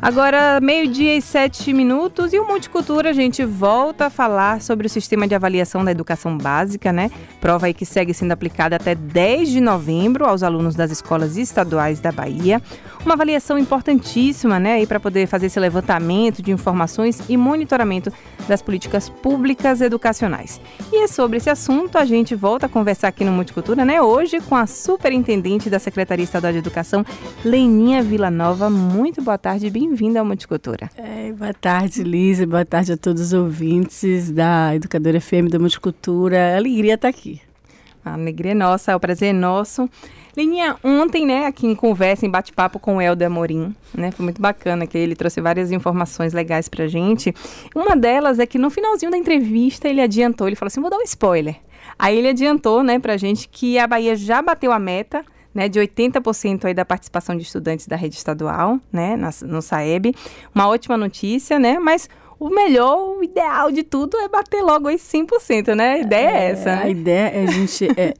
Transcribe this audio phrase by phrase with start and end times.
[0.00, 4.90] Agora, meio-dia e sete minutos e o Multicultura, a gente volta a falar sobre o
[4.90, 7.10] sistema de avaliação da educação básica, né?
[7.40, 11.98] Prova aí que segue sendo aplicada até 10 de novembro aos alunos das escolas estaduais
[11.98, 12.62] da Bahia.
[13.04, 18.12] Uma avaliação importantíssima, né, para poder fazer esse levantamento de informações e monitoramento
[18.46, 20.60] das políticas públicas educacionais.
[20.92, 24.40] E é sobre esse assunto a gente volta a conversar aqui no Multicultura, né, hoje
[24.40, 27.04] com a superintendente da Secretaria Estadual de Educação,
[27.44, 28.68] Leninha Villanova.
[28.68, 30.90] Muito boa tarde, bem-vinda ao Multicultura.
[30.98, 36.58] É, boa tarde, Lisa, boa tarde a todos os ouvintes da Educadora FM da Multicultura.
[36.58, 37.40] alegria estar aqui.
[38.04, 39.88] A alegria é nossa, é o prazer é nosso.
[40.36, 44.42] Leninha, ontem, né, aqui em conversa, em bate-papo com o Helder Amorim, né, foi muito
[44.42, 47.34] bacana que ele trouxe várias informações legais pra gente.
[47.74, 50.98] Uma delas é que no finalzinho da entrevista ele adiantou, ele falou assim, vou dar
[50.98, 51.56] um spoiler.
[51.98, 55.80] Aí ele adiantou, né, pra gente que a Bahia já bateu a meta né, de
[55.80, 60.14] 80% aí da participação de estudantes da rede estadual, né, no SAEB.
[60.54, 62.08] Uma ótima notícia, né, mas
[62.38, 65.94] o melhor, o ideal de tudo é bater logo aí 100%, né?
[65.94, 66.76] A ideia é, é essa.
[66.76, 66.82] Né?
[66.82, 67.88] A ideia é a gente.
[67.98, 68.14] É,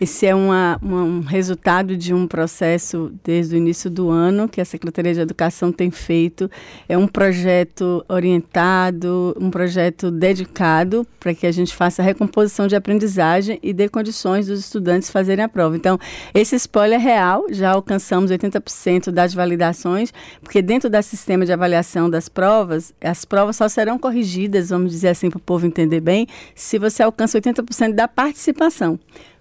[0.00, 4.60] esse é uma, uma, um resultado de um processo desde o início do ano que
[4.60, 6.50] a Secretaria de Educação tem feito.
[6.88, 12.74] É um projeto orientado, um projeto dedicado para que a gente faça a recomposição de
[12.74, 15.76] aprendizagem e dê condições dos estudantes fazerem a prova.
[15.76, 15.98] Então,
[16.34, 20.12] esse spoiler é real, já alcançamos 80% das validações,
[20.42, 25.08] porque dentro do sistema de avaliação das provas, as provas só serão corrigidas, vamos dizer
[25.08, 28.98] assim, para o povo entender bem, se você alcança 80% da participação.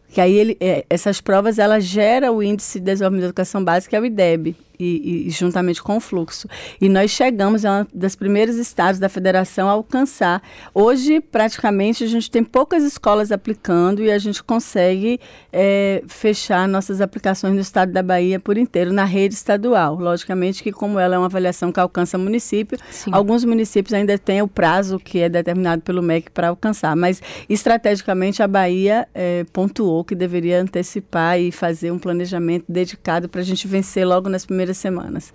[0.10, 3.92] Que aí ele, é, essas provas ela gera o índice de desenvolvimento da educação básica,
[3.92, 6.48] que é o IDEB e, e, juntamente com o fluxo.
[6.80, 10.42] E nós chegamos a um dos primeiros estados da federação a alcançar.
[10.74, 15.20] Hoje, praticamente, a gente tem poucas escolas aplicando e a gente consegue
[15.52, 19.96] é, fechar nossas aplicações no estado da Bahia por inteiro, na rede estadual.
[19.96, 23.12] Logicamente que, como ela é uma avaliação que alcança município, Sim.
[23.14, 26.96] alguns municípios ainda têm o prazo que é determinado pelo MEC para alcançar.
[26.96, 33.42] Mas, estrategicamente, a Bahia é, pontuou que deveria antecipar e fazer um planejamento dedicado para
[33.42, 35.34] a gente vencer logo nas primeiras primeiras semanas.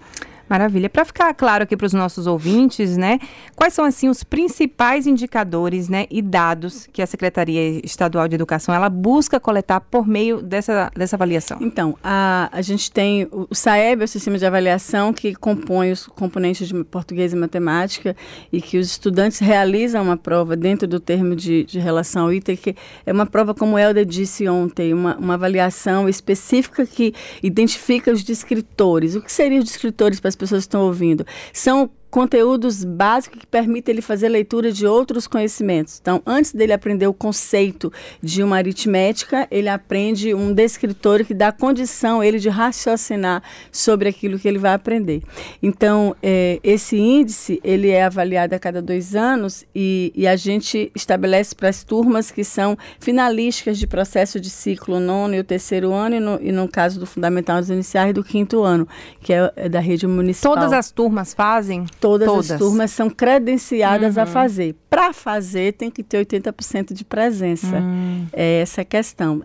[0.48, 0.90] Maravilha.
[0.90, 3.18] Para ficar claro aqui para os nossos ouvintes, né,
[3.56, 8.74] quais são assim os principais indicadores, né, e dados que a Secretaria Estadual de Educação
[8.74, 11.58] ela busca coletar por meio dessa, dessa avaliação?
[11.60, 16.68] Então, a, a gente tem o, SAEB, o sistema de avaliação que compõe os componentes
[16.68, 18.14] de português e matemática
[18.52, 22.56] e que os estudantes realizam uma prova dentro do termo de, de relação ao item,
[22.56, 22.76] que
[23.06, 29.14] é uma prova, como o disse ontem, uma, uma avaliação específica que identifica os descritores.
[29.14, 31.24] O que seriam os descritores para as pessoas que estão ouvindo.
[31.52, 35.98] São conteúdos básicos que permitem ele fazer leitura de outros conhecimentos.
[36.00, 37.92] Então, antes dele aprender o conceito
[38.22, 43.42] de uma aritmética, ele aprende um descritor que dá condição ele de raciocinar
[43.72, 45.24] sobre aquilo que ele vai aprender.
[45.60, 50.92] Então, é, esse índice ele é avaliado a cada dois anos e, e a gente
[50.94, 55.92] estabelece para as turmas que são finalísticas de processo de ciclo nono e o terceiro
[55.92, 58.86] ano e no, e no caso do fundamental dos iniciais do quinto ano,
[59.20, 60.54] que é, é da rede municipal.
[60.54, 61.84] Todas as turmas fazem?
[62.04, 62.50] Todas, todas.
[62.50, 64.22] as turmas são credenciadas uhum.
[64.22, 64.76] a fazer.
[64.90, 67.76] Para fazer, tem que ter 80% de presença.
[67.76, 68.26] Uhum.
[68.32, 69.42] É essa a questão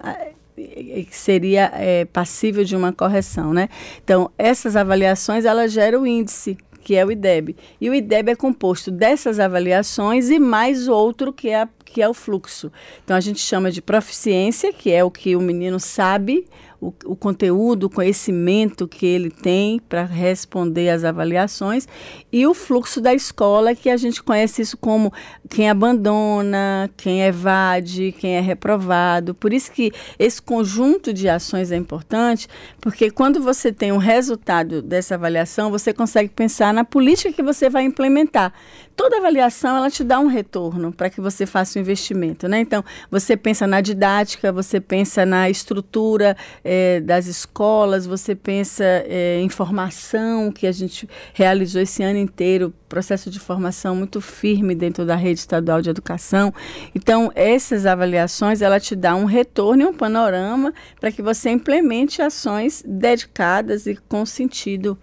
[1.11, 3.69] seria é, passível de uma correção, né?
[4.03, 7.55] Então, essas avaliações, elas geram o índice, que é o IDEB.
[7.79, 12.13] E o IDEB é composto dessas avaliações e mais outro que é, que é o
[12.13, 12.71] fluxo.
[13.03, 16.45] Então, a gente chama de proficiência, que é o que o menino sabe,
[16.81, 21.87] o, o conteúdo, o conhecimento que ele tem para responder às avaliações
[22.31, 25.11] e o fluxo da escola, que a gente conhece isso como
[25.49, 29.33] quem abandona, quem evade, quem é reprovado.
[29.33, 32.47] Por isso que esse conjunto de ações é importante,
[32.79, 37.69] porque quando você tem um resultado dessa avaliação, você consegue pensar na política que você
[37.69, 38.53] vai implementar.
[38.99, 42.59] Toda avaliação ela te dá um retorno para que você faça o um investimento, né?
[42.59, 49.39] Então você pensa na didática, você pensa na estrutura é, das escolas, você pensa é,
[49.39, 55.05] em formação, que a gente realizou esse ano inteiro, processo de formação muito firme dentro
[55.05, 56.53] da rede estadual de educação.
[56.93, 62.21] Então, essas avaliações, ela te dá um retorno e um panorama para que você implemente
[62.21, 64.99] ações dedicadas e com sentido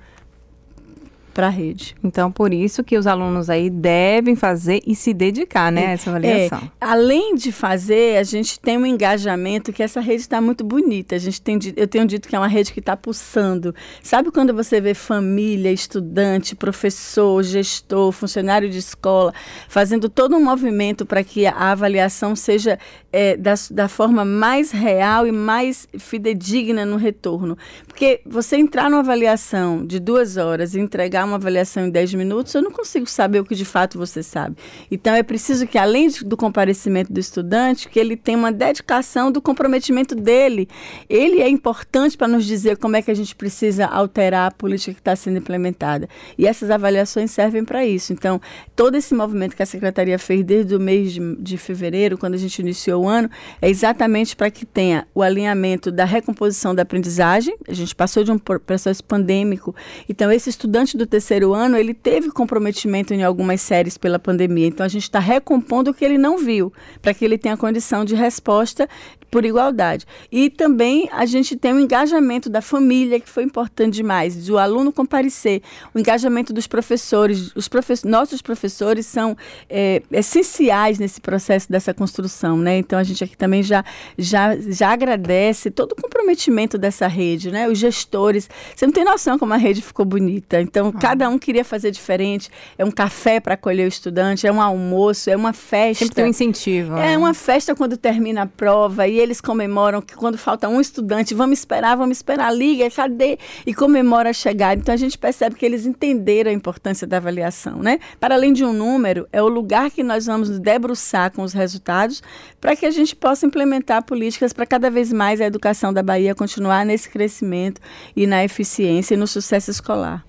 [1.37, 1.95] para a rede.
[2.03, 6.09] Então, por isso que os alunos aí devem fazer e se dedicar, né, a essa
[6.09, 6.59] avaliação.
[6.65, 11.15] É, além de fazer, a gente tem um engajamento que essa rede está muito bonita.
[11.15, 13.75] A gente tem, eu tenho dito que é uma rede que está pulsando.
[14.03, 19.35] Sabe quando você vê família, estudante, professor, gestor, funcionário de escola,
[19.69, 22.79] fazendo todo um movimento para que a avaliação seja
[23.17, 27.57] é, da, da forma mais real e mais fidedigna no retorno.
[27.87, 32.55] Porque você entrar numa avaliação de duas horas e entregar uma avaliação em dez minutos,
[32.55, 34.57] eu não consigo saber o que de fato você sabe.
[34.91, 39.41] Então é preciso que, além do comparecimento do estudante, que ele tenha uma dedicação do
[39.41, 40.69] comprometimento dele.
[41.09, 44.93] Ele é importante para nos dizer como é que a gente precisa alterar a política
[44.93, 46.07] que está sendo implementada.
[46.37, 48.13] E essas avaliações servem para isso.
[48.13, 48.39] Então,
[48.75, 52.39] todo esse movimento que a Secretaria fez desde o mês de, de fevereiro, quando a
[52.39, 53.31] gente iniciou ano,
[53.61, 57.57] é exatamente para que tenha o alinhamento da recomposição da aprendizagem.
[57.69, 59.75] A gente passou de um processo pandêmico.
[60.09, 64.67] Então, esse estudante do terceiro ano, ele teve comprometimento em algumas séries pela pandemia.
[64.67, 68.05] Então, a gente está recompondo o que ele não viu, para que ele tenha condição
[68.05, 68.89] de resposta
[69.31, 70.07] por igualdade.
[70.31, 74.93] E também a gente tem o engajamento da família, que foi importante demais, do aluno
[74.93, 75.63] comparecer,
[75.95, 77.53] o engajamento dos professores.
[77.55, 79.37] Os profe nossos professores são
[79.69, 82.79] é, essenciais nesse processo dessa construção, né?
[82.79, 83.85] Então a gente aqui também já,
[84.17, 87.69] já, já agradece todo o comprometimento dessa rede, né?
[87.69, 88.49] Os gestores.
[88.75, 90.61] Você não tem noção como a rede ficou bonita.
[90.61, 90.99] Então, ah.
[90.99, 92.51] cada um queria fazer diferente.
[92.79, 96.05] É um café para acolher o estudante, é um almoço, é uma festa.
[96.05, 96.97] Sempre tem um incentivo.
[96.97, 97.19] É né?
[97.19, 101.59] uma festa quando termina a prova e eles comemoram que quando falta um estudante, vamos
[101.59, 103.39] esperar, vamos esperar, liga, cadê?
[103.67, 104.81] E comemora a chegada.
[104.81, 107.99] Então a gente percebe que eles entenderam a importância da avaliação, né?
[108.21, 112.23] Para além de um número, é o lugar que nós vamos debruçar com os resultados
[112.61, 116.35] para que a gente possa implementar políticas para cada vez mais a educação da Bahia
[116.35, 117.81] continuar nesse crescimento
[118.15, 120.25] e na eficiência e no sucesso escolar.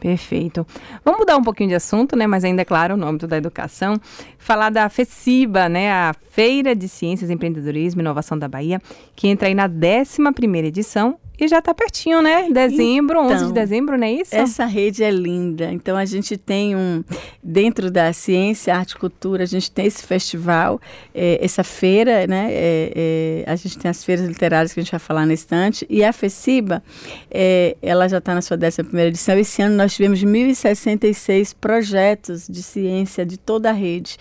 [0.00, 0.66] Perfeito.
[1.04, 2.26] Vamos mudar um pouquinho de assunto, né?
[2.26, 4.00] Mas ainda é claro, no âmbito da educação.
[4.38, 5.92] Falar da FECIBA, né?
[5.92, 8.80] A Feira de Ciências, Empreendedorismo e Inovação da Bahia,
[9.14, 12.48] que entra aí na 11 primeira edição e já está pertinho, né?
[12.50, 14.34] Dezembro, então, 11 de dezembro, não é isso?
[14.34, 15.72] Essa rede é linda.
[15.72, 17.02] Então, a gente tem um...
[17.42, 20.80] Dentro da ciência, arte e cultura, a gente tem esse festival,
[21.14, 22.48] é, essa feira, né?
[22.50, 25.86] É, é, a gente tem as feiras literárias que a gente vai falar na estante.
[25.88, 26.82] E a FECIBA,
[27.30, 29.38] é, ela já está na sua 11 primeira edição.
[29.38, 34.18] Esse ano nós tivemos 1.066 projetos de ciência de toda a rede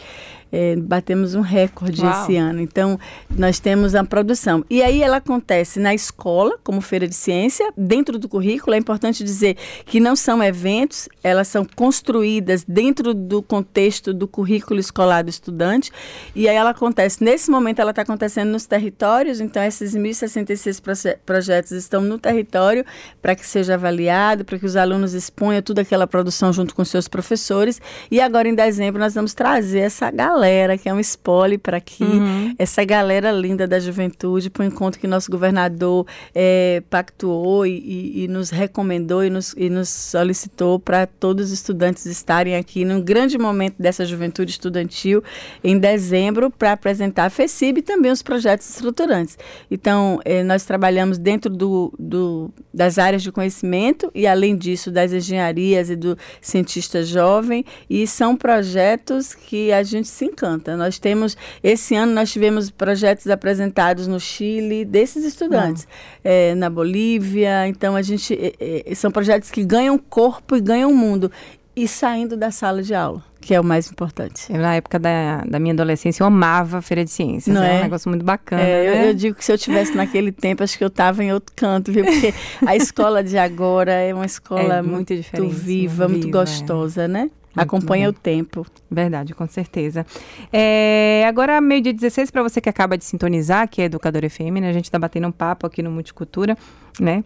[0.52, 2.24] é, batemos um recorde Uau.
[2.24, 2.60] esse ano.
[2.60, 3.00] Então,
[3.30, 4.66] nós temos a produção.
[4.70, 8.76] E aí ela acontece na escola, como feira de ciência, dentro do currículo.
[8.76, 14.80] É importante dizer que não são eventos, elas são construídas dentro do contexto do currículo
[14.80, 15.92] escolar do estudante.
[16.36, 21.18] E aí ela acontece, nesse momento ela está acontecendo nos territórios, então esses 1.066 proje
[21.26, 22.86] projetos estão no território
[23.22, 27.08] para que seja avaliado, para que os alunos exponham toda aquela produção junto com seus
[27.08, 27.82] professores.
[28.10, 31.78] E agora em dezembro nós vamos trazer essa galera galera, que é um spoiler para
[31.78, 32.56] aqui, uhum.
[32.58, 38.24] essa galera linda da juventude, para o encontro que nosso governador é, pactuou e, e,
[38.24, 43.02] e, nos recomendou e nos, e nos solicitou para todos os estudantes estarem aqui num
[43.02, 45.22] grande momento dessa juventude estudantil
[45.62, 49.38] em dezembro para apresentar a FECIB e também os projetos estruturantes.
[49.70, 55.12] Então, é, nós trabalhamos dentro do, do, das áreas de conhecimento e, além disso, das
[55.12, 60.78] engenharias e do cientista jovem, e são projetos que a gente se encanta.
[60.78, 65.88] Nós temos, esse ano nós tivemos projetos apresentados no Chile desses estudantes,
[66.24, 67.68] é, na Bolívia.
[67.68, 71.32] Então a gente é, é, são projetos que ganham corpo e ganham mundo
[71.76, 74.52] e saindo da sala de aula que é o mais importante.
[74.52, 77.56] Eu, na época da, da minha adolescência, eu amava a Feira de Ciências.
[77.56, 78.62] Não é, é um negócio muito bacana.
[78.62, 79.04] É, né?
[79.04, 81.54] eu, eu, digo que se eu tivesse naquele tempo, acho que eu estava em outro
[81.56, 82.04] canto, viu?
[82.04, 82.34] Porque
[82.66, 86.32] a escola de agora é uma escola é muito, muito viva, muito é.
[86.32, 87.30] gostosa, né?
[87.56, 88.66] Acompanha o tempo.
[88.90, 90.06] Verdade, com certeza.
[90.54, 94.70] É, agora, meio-dia 16, para você que acaba de sintonizar, que é Educadora FM, né?
[94.70, 96.58] A gente está batendo um papo aqui no Multicultura,
[97.00, 97.24] né?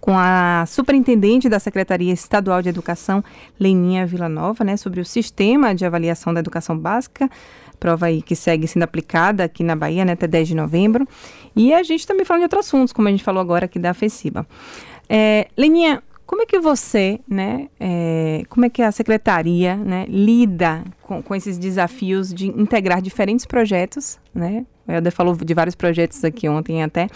[0.00, 3.24] Com a superintendente da Secretaria Estadual de Educação,
[3.58, 4.76] Leninha Villanova, né?
[4.76, 7.28] Sobre o sistema de avaliação da educação básica.
[7.80, 10.12] Prova aí que segue sendo aplicada aqui na Bahia, né?
[10.12, 11.08] Até 10 de novembro.
[11.56, 13.92] E a gente também falando de outros assuntos, como a gente falou agora aqui da
[13.92, 14.46] FECIBA.
[15.08, 16.00] É, Leninha,
[16.30, 21.34] como é que você, né, é, como é que a secretaria, né, lida com, com
[21.34, 24.64] esses desafios de integrar diferentes projetos, né?
[24.90, 27.08] O Helder falou de vários projetos aqui ontem até,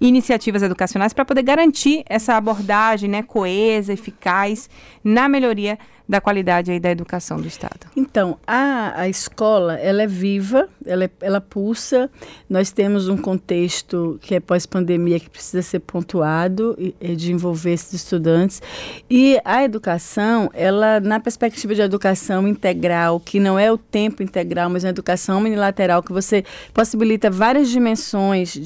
[0.00, 4.68] iniciativas educacionais para poder garantir essa abordagem, né, coesa, eficaz
[5.02, 7.86] na melhoria da qualidade aí da educação do Estado?
[7.96, 12.10] Então, a, a escola, ela é viva, ela, é, ela pulsa.
[12.50, 17.72] Nós temos um contexto que é pós-pandemia que precisa ser pontuado e, e de envolver
[17.72, 18.60] esses estudantes.
[19.08, 24.68] E a educação, ela, na perspectiva de educação integral, que não é o tempo integral,
[24.68, 28.56] mas uma educação unilateral, que você possibilita várias dimensões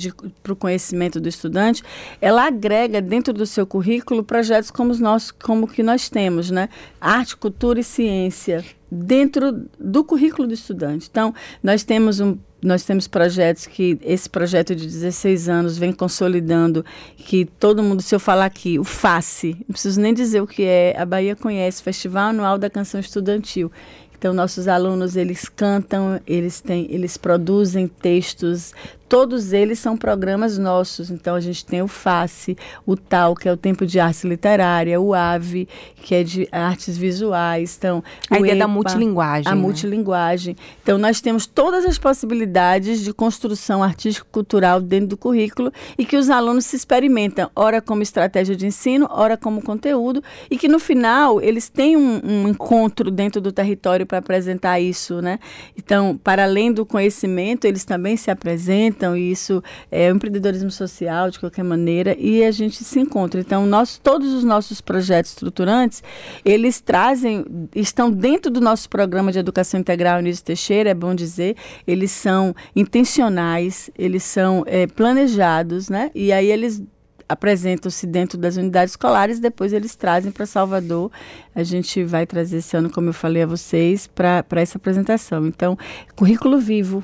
[0.42, 1.82] para o conhecimento do estudante,
[2.20, 6.68] ela agrega dentro do seu currículo projetos como os nossos, como que nós temos, né?
[7.00, 11.08] Arte cultura e ciência dentro do currículo do estudante.
[11.10, 16.84] Então, nós temos um nós temos projetos que esse projeto de 16 anos vem consolidando,
[17.16, 20.64] que todo mundo, se eu falar aqui, o FACE, não preciso nem dizer o que
[20.64, 23.70] é, a Bahia conhece, Festival Anual da Canção Estudantil.
[24.18, 28.72] Então nossos alunos eles cantam, eles têm, eles produzem textos
[29.08, 31.10] todos eles são programas nossos.
[31.10, 35.00] Então a gente tem o FACE, o TAL, que é o Tempo de Arte Literária,
[35.00, 37.76] o AVE, que é de artes visuais.
[37.76, 39.52] Então, a ideia EPA, da multilinguagem.
[39.52, 39.60] A né?
[39.60, 40.56] multilinguagem.
[40.82, 46.30] Então nós temos todas as possibilidades de construção artístico-cultural dentro do currículo e que os
[46.30, 51.40] alunos se experimentam, ora como estratégia de ensino, ora como conteúdo, e que no final
[51.40, 55.38] eles têm um, um encontro dentro do território para apresentar isso, né?
[55.76, 61.30] Então, para além do conhecimento, eles também se apresentam então isso é o empreendedorismo social,
[61.30, 63.40] de qualquer maneira, e a gente se encontra.
[63.40, 66.02] Então, nós, todos os nossos projetos estruturantes,
[66.44, 71.56] eles trazem, estão dentro do nosso programa de educação integral Anísio Teixeira, é bom dizer,
[71.86, 76.10] eles são intencionais, eles são é, planejados, né?
[76.14, 76.82] E aí eles
[77.28, 81.10] apresentam-se dentro das unidades escolares, depois eles trazem para Salvador.
[81.54, 85.46] A gente vai trazer esse ano, como eu falei a vocês, para essa apresentação.
[85.46, 85.76] Então,
[86.14, 87.02] currículo vivo,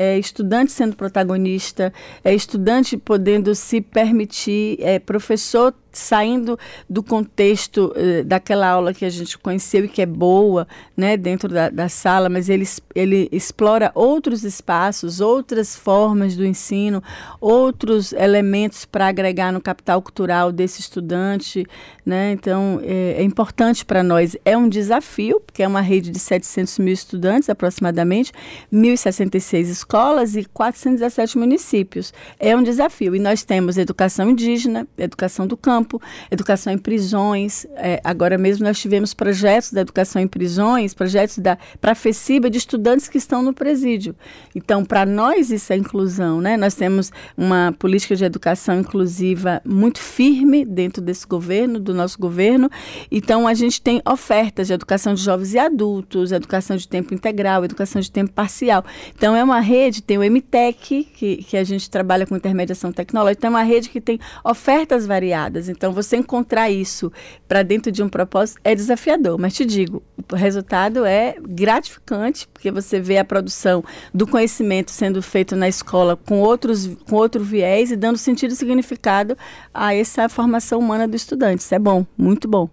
[0.00, 1.92] é estudante sendo protagonista,
[2.24, 9.10] é estudante podendo se permitir, é professor saindo do contexto eh, daquela aula que a
[9.10, 10.66] gente conheceu e que é boa,
[10.96, 17.02] né, dentro da, da sala, mas ele, ele explora outros espaços, outras formas do ensino,
[17.40, 21.66] outros elementos para agregar no capital cultural desse estudante,
[22.04, 26.18] né, então é, é importante para nós, é um desafio, porque é uma rede de
[26.18, 28.32] 700 mil estudantes aproximadamente,
[28.72, 35.56] 1.066 escolas e 417 municípios, é um desafio, e nós temos educação indígena, educação do
[35.56, 37.66] campo, campo, educação em prisões.
[37.76, 41.38] É, agora mesmo nós tivemos projetos da educação em prisões, projetos
[41.80, 44.14] para a FECIBA de estudantes que estão no presídio.
[44.54, 46.56] Então, para nós isso é inclusão, né?
[46.56, 52.70] Nós temos uma política de educação inclusiva muito firme dentro desse governo, do nosso governo.
[53.10, 57.64] Então, a gente tem ofertas de educação de jovens e adultos, educação de tempo integral,
[57.64, 58.84] educação de tempo parcial.
[59.16, 63.38] Então, é uma rede, tem o MTEC, que, que a gente trabalha com intermediação tecnológica,
[63.40, 65.69] então é uma rede que tem ofertas variadas.
[65.70, 67.12] Então, você encontrar isso
[67.48, 72.70] para dentro de um propósito é desafiador, mas te digo, o resultado é gratificante, porque
[72.70, 77.90] você vê a produção do conhecimento sendo feito na escola com, outros, com outro viés
[77.90, 79.36] e dando sentido e significado
[79.72, 81.60] a essa formação humana do estudante.
[81.60, 82.68] Isso é bom, muito bom.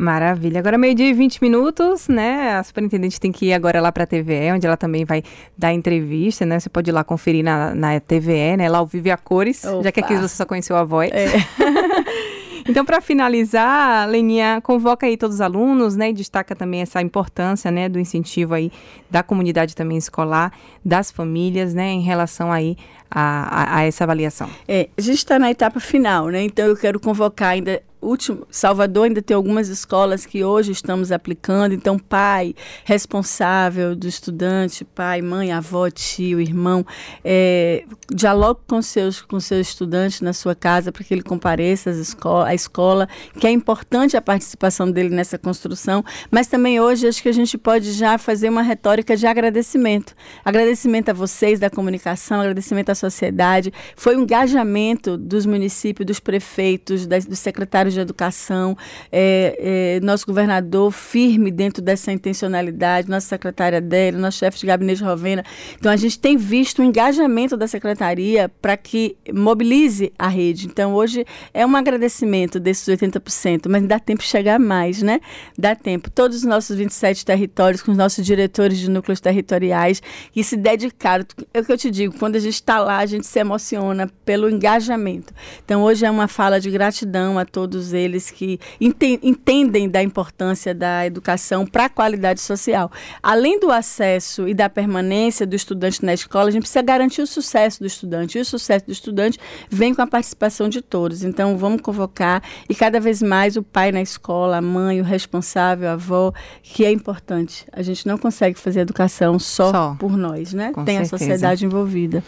[0.00, 0.60] Maravilha.
[0.60, 2.54] Agora, meio-dia e 20 minutos, né?
[2.54, 5.22] A superintendente tem que ir agora lá para a TVE, onde ela também vai
[5.58, 6.58] dar entrevista, né?
[6.58, 8.66] Você pode ir lá conferir na, na TVE, né?
[8.70, 9.82] Lá ao Vive a Cores, Opa.
[9.82, 11.10] já que aqui você só conheceu a voz.
[11.12, 11.26] É.
[12.68, 17.70] Então, para finalizar, Leninha, convoca aí todos os alunos, né, e destaca também essa importância,
[17.70, 18.70] né, do incentivo aí
[19.10, 20.52] da comunidade também escolar,
[20.84, 22.76] das famílias, né, em relação aí
[23.10, 24.48] a, a, a essa avaliação.
[24.68, 29.04] É, a gente está na etapa final, né, então eu quero convocar ainda último, Salvador
[29.04, 32.54] ainda tem algumas escolas que hoje estamos aplicando, então pai
[32.84, 36.84] responsável do estudante, pai, mãe, avó, tio, irmão,
[37.24, 41.98] é, dialogue com seus com seus estudantes na sua casa para que ele compareça às
[41.98, 47.22] escola, à escola, que é importante a participação dele nessa construção, mas também hoje acho
[47.22, 50.14] que a gente pode já fazer uma retórica de agradecimento,
[50.44, 57.06] agradecimento a vocês da comunicação, agradecimento à sociedade, foi um engajamento dos municípios, dos prefeitos,
[57.06, 58.76] das, dos secretários de educação,
[59.10, 65.02] é, é, nosso governador firme dentro dessa intencionalidade, nossa secretária dele, nosso chefe de gabinete
[65.02, 65.44] Rovena.
[65.78, 70.66] Então, a gente tem visto o engajamento da secretaria para que mobilize a rede.
[70.66, 75.20] Então, hoje é um agradecimento desses 80%, mas dá tempo de chegar mais, né?
[75.58, 76.10] Dá tempo.
[76.10, 81.24] Todos os nossos 27 territórios, com os nossos diretores de núcleos territoriais, que se dedicaram.
[81.52, 84.10] É o que eu te digo, quando a gente está lá, a gente se emociona
[84.24, 85.32] pelo engajamento.
[85.64, 90.74] Então, hoje é uma fala de gratidão a todos todos eles que entendem da importância
[90.74, 92.92] da educação para a qualidade social.
[93.22, 97.26] Além do acesso e da permanência do estudante na escola, a gente precisa garantir o
[97.26, 98.36] sucesso do estudante.
[98.36, 99.38] E o sucesso do estudante
[99.70, 101.24] vem com a participação de todos.
[101.24, 105.88] Então, vamos convocar e cada vez mais o pai na escola, a mãe, o responsável,
[105.88, 106.32] a avó,
[106.62, 107.64] que é importante.
[107.72, 109.96] A gente não consegue fazer educação só, só.
[109.98, 110.72] por nós, né?
[110.72, 111.16] Com Tem certeza.
[111.16, 112.22] a sociedade envolvida.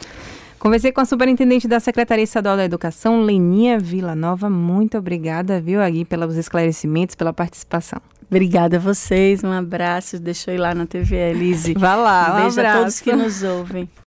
[0.63, 4.49] Conversei com a superintendente da Secretaria Estadual da Educação, Leninha Vila Nova.
[4.49, 8.01] Muito obrigada, viu, Agui, pelos esclarecimentos, pela participação.
[8.31, 10.21] Obrigada a vocês, um abraço.
[10.21, 11.75] Deixa eu ir lá na TV, Elise.
[11.75, 13.89] Vá lá, um beijo um a todos que nos ouvem.